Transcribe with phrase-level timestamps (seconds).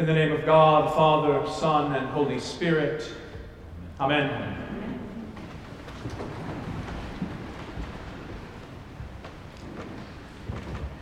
[0.00, 3.06] In the name of God, Father, Son, and Holy Spirit.
[4.00, 4.98] Amen.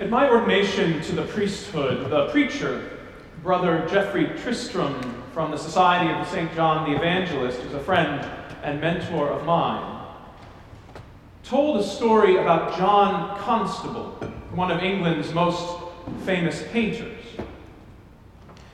[0.00, 2.98] In my ordination to the priesthood, the preacher,
[3.44, 6.52] Brother Geoffrey Tristram from the Society of St.
[6.56, 8.28] John the Evangelist, who's a friend
[8.64, 10.04] and mentor of mine,
[11.44, 14.10] told a story about John Constable,
[14.52, 15.80] one of England's most
[16.24, 17.20] famous painters.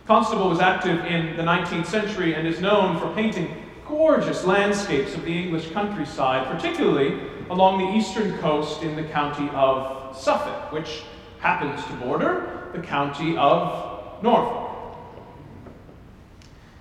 [0.06, 3.52] Constable was active in the 19th century and is known for painting
[3.88, 7.20] gorgeous landscapes of the English countryside, particularly
[7.50, 11.02] along the eastern coast in the county of Suffolk, which
[11.40, 14.62] happens to border the county of Norfolk.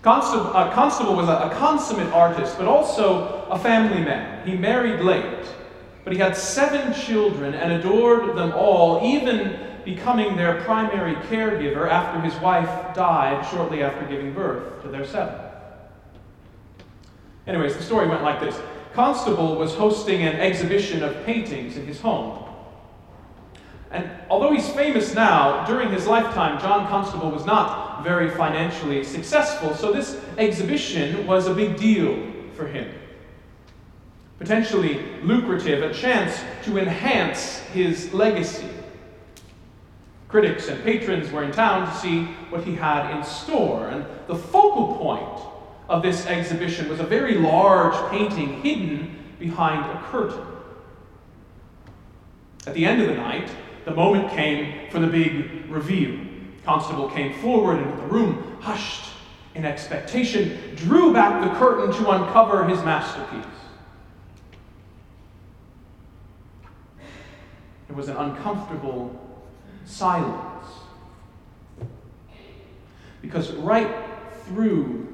[0.04, 4.48] Constable, uh, Constable was a, a consummate artist, but also a family man.
[4.48, 5.48] He married late,
[6.04, 12.20] but he had seven children and adored them all, even becoming their primary caregiver after
[12.20, 15.42] his wife died shortly after giving birth to their seventh.
[17.48, 18.60] Anyways, the story went like this
[18.94, 22.44] Constable was hosting an exhibition of paintings in his home.
[23.92, 29.74] And although he's famous now, during his lifetime, John Constable was not very financially successful,
[29.76, 32.90] so this exhibition was a big deal for him.
[34.40, 38.70] Potentially lucrative, a chance to enhance his legacy.
[40.28, 44.36] Critics and patrons were in town to see what he had in store, and the
[44.36, 45.40] focal point
[45.88, 50.46] of this exhibition was a very large painting hidden behind a curtain.
[52.66, 53.50] At the end of the night,
[53.86, 56.20] the moment came for the big reveal.
[56.64, 59.12] Constable came forward, and the room hushed
[59.54, 63.46] in expectation, drew back the curtain to uncover his masterpiece.
[67.88, 69.35] It was an uncomfortable
[69.86, 70.68] silence.
[73.22, 73.90] Because right
[74.46, 75.08] through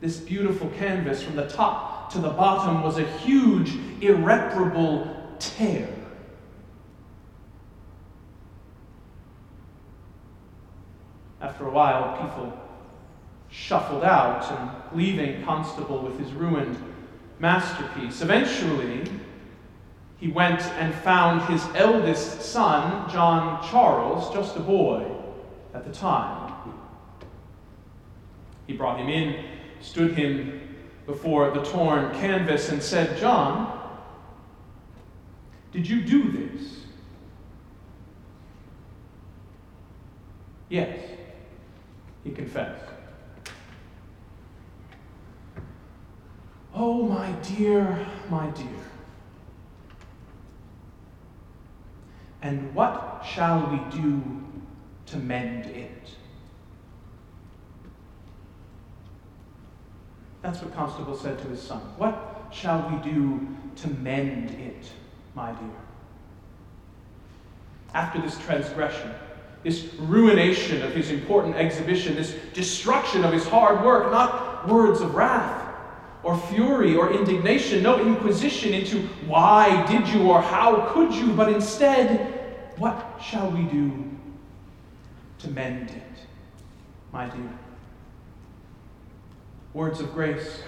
[0.00, 5.88] this beautiful canvas, from the top to the bottom, was a huge, irreparable tear.
[11.40, 12.52] After a while, people
[13.50, 16.76] shuffled out and leaving Constable with his ruined
[17.38, 18.20] masterpiece.
[18.22, 19.04] Eventually,
[20.18, 25.06] he went and found his eldest son, John Charles, just a boy
[25.74, 26.52] at the time.
[28.66, 29.44] He brought him in,
[29.80, 33.74] stood him before the torn canvas, and said, John,
[35.72, 36.80] did you do this?
[40.68, 40.98] Yes,
[42.24, 42.84] he confessed.
[46.74, 48.87] Oh, my dear, my dear.
[52.42, 54.22] And what shall we do
[55.06, 55.90] to mend it?
[60.42, 61.80] That's what Constable said to his son.
[61.96, 64.90] What shall we do to mend it,
[65.34, 65.68] my dear?
[67.92, 69.12] After this transgression,
[69.64, 75.14] this ruination of his important exhibition, this destruction of his hard work, not words of
[75.14, 75.67] wrath
[76.46, 82.74] fury or indignation, no inquisition into why did you or how could you, but instead,
[82.76, 84.04] what shall we do
[85.40, 86.02] to mend it,
[87.12, 87.58] my dear?
[89.74, 90.62] Words of grace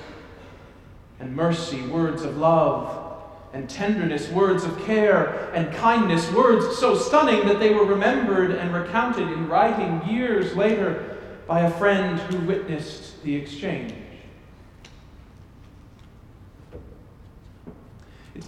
[1.19, 7.47] and mercy, words of love and tenderness, words of care and kindness, words so stunning
[7.49, 13.23] that they were remembered and recounted in writing years later by a friend who witnessed
[13.25, 13.93] the exchange.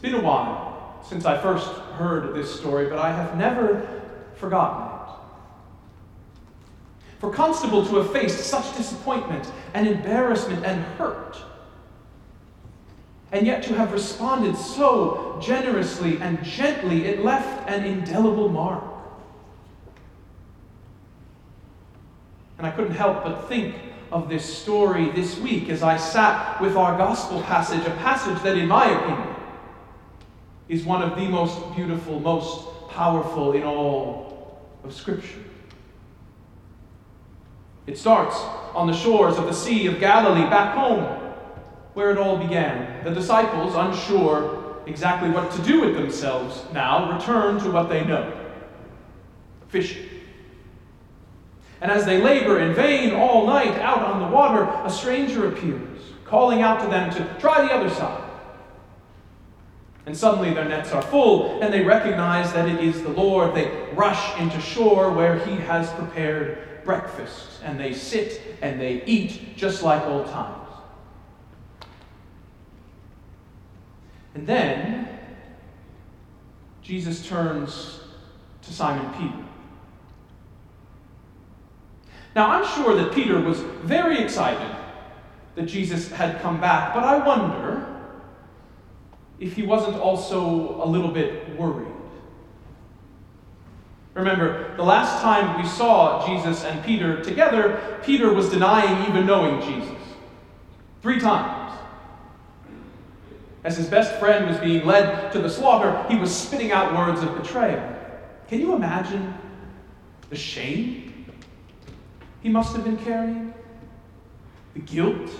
[0.02, 4.02] Been a while since I first heard this story, but I have never
[4.34, 5.14] forgotten it.
[7.20, 11.38] For Constable to have faced such disappointment and embarrassment and hurt,
[13.30, 18.82] and yet to have responded so generously and gently, it left an indelible mark.
[22.58, 23.76] And I couldn't help but think
[24.10, 28.58] of this story this week as I sat with our gospel passage, a passage that,
[28.58, 29.31] in my opinion,
[30.72, 35.44] is one of the most beautiful, most powerful in all of Scripture.
[37.86, 38.36] It starts
[38.74, 41.04] on the shores of the Sea of Galilee, back home,
[41.92, 43.04] where it all began.
[43.04, 48.32] The disciples, unsure exactly what to do with themselves now, return to what they know
[49.68, 50.08] fishing.
[51.82, 56.00] And as they labor in vain all night out on the water, a stranger appears,
[56.24, 58.31] calling out to them to try the other side.
[60.06, 63.54] And suddenly their nets are full, and they recognize that it is the Lord.
[63.54, 69.56] They rush into shore where he has prepared breakfast and they sit and they eat
[69.56, 70.58] just like old times.
[74.34, 75.08] And then
[76.82, 78.00] Jesus turns
[78.62, 79.44] to Simon Peter.
[82.34, 84.74] Now, I'm sure that Peter was very excited
[85.54, 87.61] that Jesus had come back, but I wonder
[89.42, 91.92] if he wasn't also a little bit worried.
[94.14, 99.60] Remember, the last time we saw Jesus and Peter together, Peter was denying even knowing
[99.60, 99.98] Jesus.
[101.00, 101.76] Three times.
[103.64, 107.20] As his best friend was being led to the slaughter, he was spitting out words
[107.22, 107.82] of betrayal.
[108.46, 109.34] Can you imagine
[110.30, 111.26] the shame
[112.42, 113.54] he must have been carrying?
[114.74, 115.30] The guilt?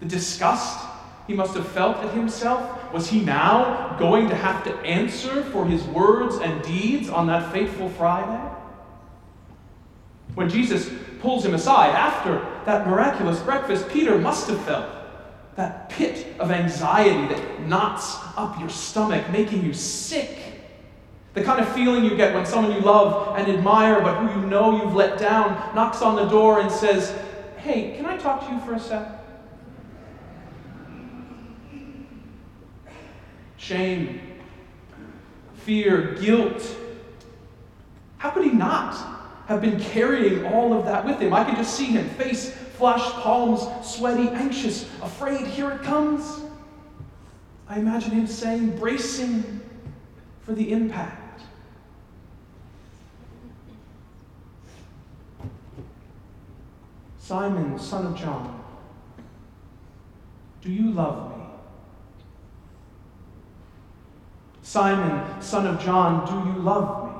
[0.00, 0.85] The disgust
[1.26, 2.92] he must have felt at himself?
[2.92, 7.52] Was he now going to have to answer for his words and deeds on that
[7.52, 8.42] fateful Friday?
[10.34, 10.90] When Jesus
[11.20, 14.86] pulls him aside after that miraculous breakfast, Peter must have felt
[15.56, 20.38] that pit of anxiety that knots up your stomach, making you sick.
[21.32, 24.46] The kind of feeling you get when someone you love and admire, but who you
[24.46, 27.18] know you've let down, knocks on the door and says,
[27.56, 29.15] Hey, can I talk to you for a sec?
[33.66, 34.20] Shame,
[35.54, 36.76] fear, guilt.
[38.18, 38.94] How could he not
[39.48, 41.34] have been carrying all of that with him?
[41.34, 45.46] I could just see him, face flushed, palms sweaty, anxious, afraid.
[45.46, 46.42] Here it comes.
[47.68, 49.60] I imagine him saying, bracing
[50.42, 51.40] for the impact.
[57.18, 58.62] Simon, son of John,
[60.62, 61.45] do you love me?
[64.66, 67.12] Simon, son of John, do you love me?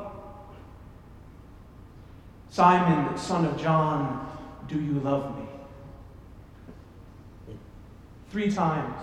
[2.50, 4.28] Simon, son of John,
[4.66, 5.44] do you love me?
[8.30, 8.96] Three times.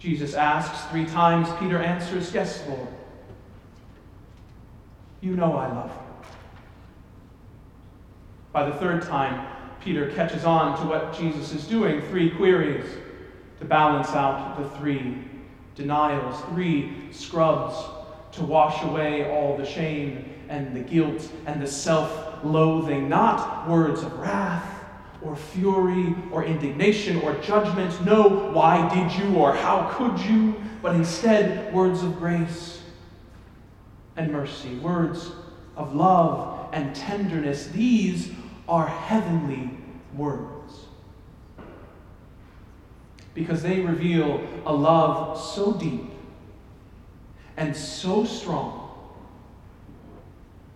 [0.00, 2.88] Jesus asks, three times Peter answers, Yes, Lord.
[5.20, 6.26] You know I love you.
[8.52, 9.46] By the third time,
[9.80, 12.90] Peter catches on to what Jesus is doing, three queries
[13.60, 15.27] to balance out the three
[15.78, 17.74] denials, three scrubs
[18.32, 24.02] to wash away all the shame and the guilt and the self loathing, not words
[24.02, 24.84] of wrath
[25.22, 28.04] or fury or indignation or judgment.
[28.04, 30.54] No, why did you or how could you?
[30.82, 32.82] But instead, words of grace
[34.16, 35.30] and mercy, words
[35.76, 37.68] of love and tenderness.
[37.68, 38.32] These
[38.68, 39.70] are heavenly
[40.14, 40.57] words
[43.34, 46.04] because they reveal a love so deep
[47.56, 48.90] and so strong,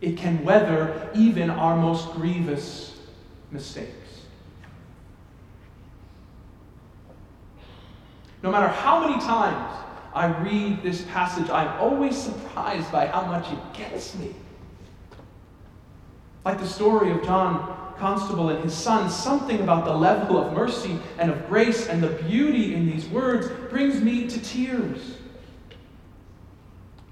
[0.00, 2.98] it can weather even our most grievous
[3.50, 4.26] mistakes.
[8.42, 9.72] No matter how many times
[10.12, 14.34] I read this passage, I'm always surprised by how much it gets me.
[16.44, 20.98] Like the story of John Constable and his son, something about the level of mercy
[21.18, 25.18] and of grace and the beauty in these words brings me to tears.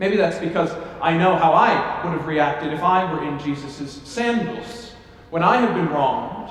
[0.01, 4.01] Maybe that's because I know how I would have reacted if I were in Jesus'
[4.03, 4.95] sandals.
[5.31, 6.51] When I have been wronged,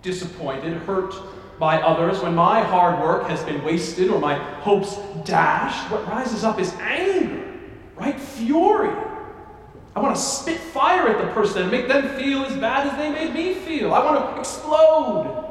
[0.00, 1.14] disappointed, hurt
[1.58, 6.44] by others, when my hard work has been wasted or my hopes dashed, what rises
[6.44, 7.44] up is anger,
[7.94, 8.18] right?
[8.18, 8.96] Fury.
[9.96, 12.98] I want to spit fire at the person and make them feel as bad as
[12.98, 13.94] they made me feel.
[13.94, 15.42] I want to explode.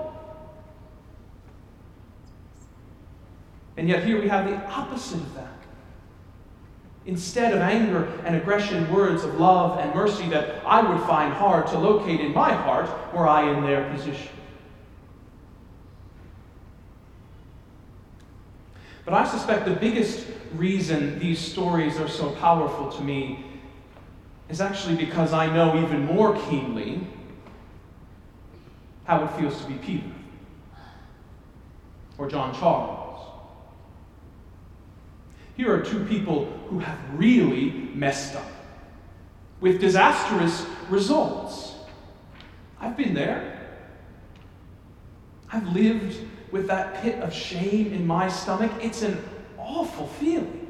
[3.76, 5.48] And yet, here we have the opposite of that.
[7.08, 11.66] Instead of anger and aggression, words of love and mercy that I would find hard
[11.68, 14.30] to locate in my heart were I in their position.
[19.06, 23.44] But I suspect the biggest reason these stories are so powerful to me
[24.50, 27.06] is actually because I know even more keenly
[29.06, 30.08] how it feels to be Peter
[32.18, 33.02] or John Charles.
[35.58, 38.46] Here are two people who have really messed up
[39.62, 41.74] with disastrous results.
[42.80, 43.52] I've been there.
[45.52, 46.20] I've lived
[46.52, 48.72] with that pit of shame in my stomach.
[48.82, 49.24] It's an
[49.58, 50.65] awful feeling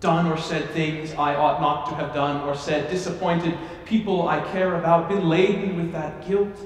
[0.00, 4.40] done or said things I ought not to have done or said, disappointed people I
[4.52, 6.56] care about, been laden with that guilt.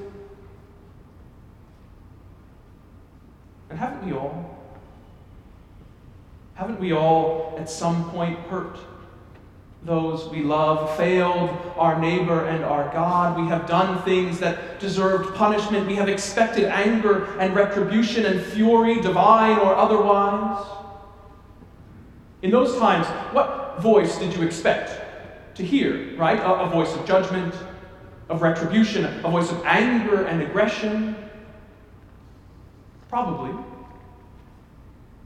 [3.71, 4.59] And haven't we all?
[6.55, 8.79] Haven't we all at some point hurt
[9.85, 13.37] those we love, failed our neighbor and our God.
[13.41, 15.89] We have done things that deserved punishment.
[15.89, 20.65] We have expected anger and retribution and fury, divine or otherwise.
[22.43, 25.01] In those times, what voice did you expect
[25.57, 26.39] to hear, right?
[26.41, 27.55] A, a voice of judgment,
[28.29, 31.17] of retribution, a voice of anger and aggression?
[33.09, 33.53] Probably.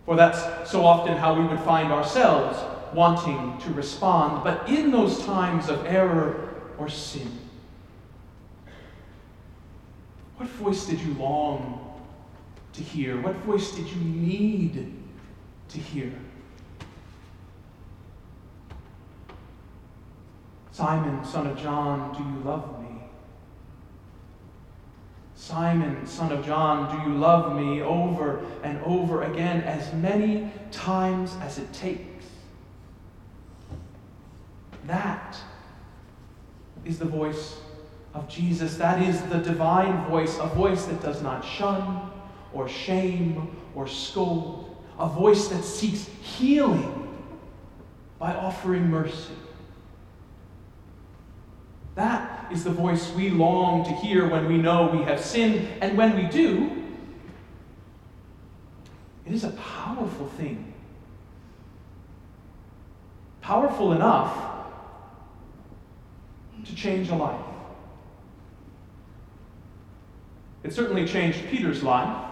[0.05, 2.59] For that's so often how we would find ourselves
[2.95, 4.45] wanting to respond.
[4.45, 7.31] But in those times of error or sin,
[10.37, 12.03] what voice did you long
[12.75, 13.21] to hear?
[13.21, 14.93] What voice did you need
[15.71, 16.13] to hear?
[20.77, 23.01] Simon, son of John, do you love me?
[25.35, 31.35] Simon, son of John, do you love me over and over again, as many times
[31.41, 32.27] as it takes?
[34.87, 35.39] That
[36.85, 37.57] is the voice
[38.13, 38.77] of Jesus.
[38.77, 42.11] That is the divine voice, a voice that does not shun
[42.53, 47.19] or shame or scold, a voice that seeks healing
[48.19, 49.33] by offering mercy.
[52.51, 55.69] Is the voice we long to hear when we know we have sinned.
[55.81, 56.85] And when we do,
[59.25, 60.73] it is a powerful thing.
[63.41, 64.35] Powerful enough
[66.65, 67.41] to change a life.
[70.63, 72.25] It certainly changed Peter's life.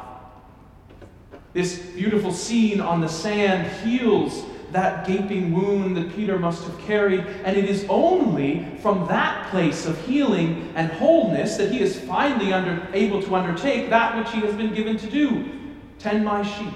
[1.52, 4.44] This beautiful scene on the sand heals
[4.74, 7.20] that gaping wound that Peter must have carried.
[7.44, 12.52] And it is only from that place of healing and wholeness that he is finally
[12.52, 15.48] under, able to undertake that which he has been given to do
[16.00, 16.74] tend my sheep,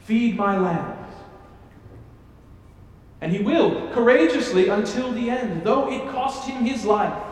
[0.00, 1.14] feed my lambs.
[3.20, 7.22] And he will courageously until the end, though it cost him his life.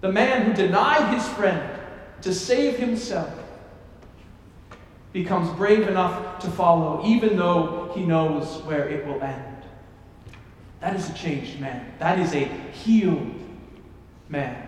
[0.00, 1.78] The man who denied his friend
[2.22, 3.32] to save himself
[5.12, 9.64] becomes brave enough to follow, even though he knows where it will end.
[10.80, 11.92] That is a changed man.
[11.98, 13.34] That is a healed
[14.28, 14.64] man.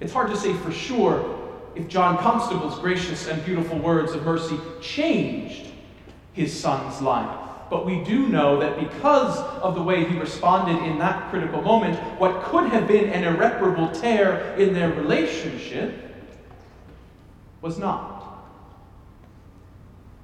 [0.00, 1.36] It's hard to say for sure
[1.74, 5.66] if John Constable's gracious and beautiful words of mercy changed
[6.32, 7.38] his son's life.
[7.68, 11.98] But we do know that because of the way he responded in that critical moment,
[12.18, 15.94] what could have been an irreparable tear in their relationship
[17.60, 18.17] was not.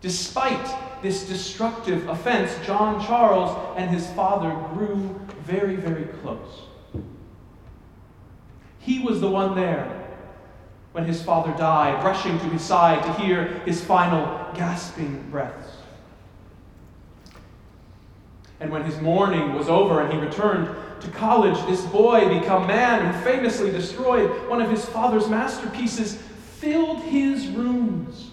[0.04, 6.64] Despite this destructive offense, John Charles and his father grew very, very close.
[8.80, 10.06] He was the one there
[10.92, 15.70] when his father died, rushing to his side to hear his final gasping breaths.
[18.61, 20.68] And when his mourning was over and he returned
[21.00, 26.16] to college, this boy, become man, who famously destroyed one of his father's masterpieces,
[26.61, 28.32] filled his rooms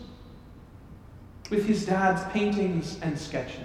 [1.52, 3.60] with his dad's paintings and sketches.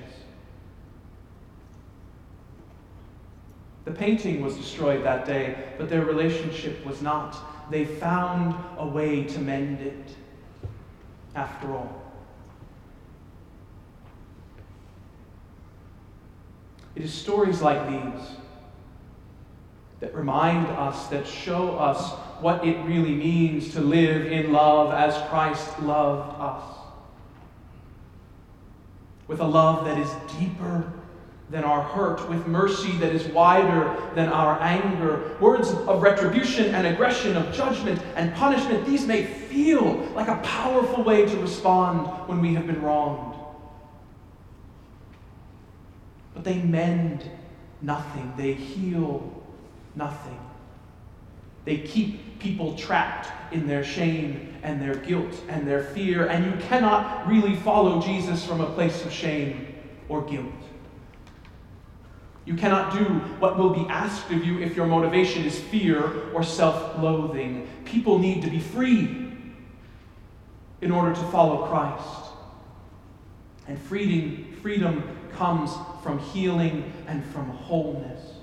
[3.84, 7.70] The painting was destroyed that day, but their relationship was not.
[7.70, 10.16] They found a way to mend it
[11.36, 12.02] after all.
[16.96, 18.28] It is stories like these
[20.00, 25.16] that remind us, that show us what it really means to live in love as
[25.28, 26.75] Christ loved us.
[29.28, 30.92] With a love that is deeper
[31.50, 35.36] than our hurt, with mercy that is wider than our anger.
[35.40, 41.04] Words of retribution and aggression, of judgment and punishment, these may feel like a powerful
[41.04, 43.36] way to respond when we have been wronged
[46.36, 47.28] but they mend
[47.80, 49.42] nothing, they heal
[49.94, 50.38] nothing.
[51.66, 56.66] They keep people trapped in their shame and their guilt and their fear, and you
[56.68, 59.74] cannot really follow Jesus from a place of shame
[60.08, 60.46] or guilt.
[62.44, 63.04] You cannot do
[63.40, 67.68] what will be asked of you if your motivation is fear or self loathing.
[67.84, 69.32] People need to be free
[70.80, 72.32] in order to follow Christ.
[73.66, 75.72] And freedom, freedom comes
[76.04, 78.35] from healing and from wholeness.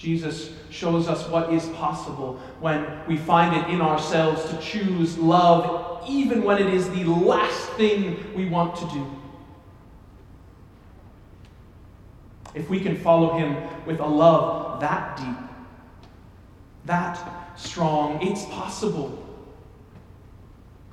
[0.00, 6.02] Jesus shows us what is possible when we find it in ourselves to choose love,
[6.08, 9.06] even when it is the last thing we want to do.
[12.54, 13.54] If we can follow him
[13.84, 15.36] with a love that deep,
[16.86, 19.22] that strong, it's possible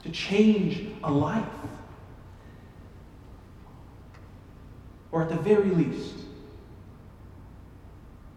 [0.03, 1.45] to change a life.
[5.13, 6.16] Or at the very least,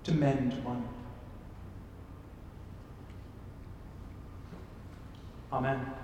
[0.04, 0.88] to mend one.
[5.52, 5.99] Amen.